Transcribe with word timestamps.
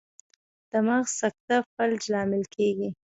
د 0.69 0.71
مغز 0.87 1.11
سکته 1.21 1.55
فلج 1.73 2.03
لامل 2.13 2.43
کیږي 2.55 2.89